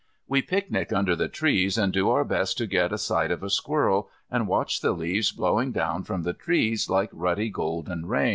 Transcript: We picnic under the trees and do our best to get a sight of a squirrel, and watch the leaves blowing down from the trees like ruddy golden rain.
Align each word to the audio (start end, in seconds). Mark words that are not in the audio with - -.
We 0.27 0.41
picnic 0.41 0.91
under 0.91 1.15
the 1.15 1.27
trees 1.27 1.77
and 1.77 1.93
do 1.93 2.09
our 2.09 2.23
best 2.23 2.57
to 2.57 2.65
get 2.65 2.91
a 2.91 2.97
sight 2.97 3.29
of 3.29 3.43
a 3.43 3.51
squirrel, 3.51 4.09
and 4.31 4.47
watch 4.47 4.81
the 4.81 4.93
leaves 4.93 5.31
blowing 5.31 5.71
down 5.71 6.05
from 6.05 6.23
the 6.23 6.33
trees 6.33 6.89
like 6.89 7.11
ruddy 7.13 7.49
golden 7.51 8.07
rain. 8.07 8.29